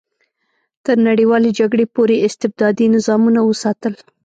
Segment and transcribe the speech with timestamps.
[0.85, 3.93] تر نړیوالې جګړې پورې استبدادي نظامونه وساتل.